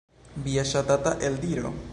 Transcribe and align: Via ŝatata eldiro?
Via 0.45 0.63
ŝatata 0.71 1.15
eldiro? 1.31 1.79